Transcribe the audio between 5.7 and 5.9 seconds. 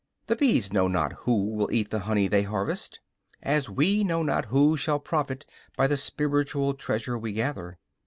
by